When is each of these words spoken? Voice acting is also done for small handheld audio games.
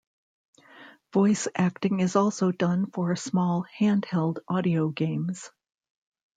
Voice 1.13 1.47
acting 1.53 1.99
is 1.99 2.15
also 2.15 2.51
done 2.51 2.87
for 2.89 3.15
small 3.15 3.67
handheld 3.79 4.39
audio 4.49 4.89
games. 4.89 5.51